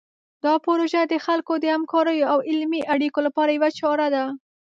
دا 0.45 0.53
پروژه 0.65 1.01
د 1.07 1.15
خلکو 1.25 1.53
د 1.59 1.65
همکاریو 1.75 2.29
او 2.33 2.39
علمي 2.49 2.81
اړیکو 2.93 3.19
لپاره 3.27 3.51
یوه 3.57 3.69
چاره 3.79 4.07
ده. 4.15 4.25